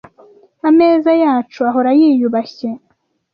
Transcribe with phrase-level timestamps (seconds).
[0.69, 2.69] Ameza yacu ahora yiyubashye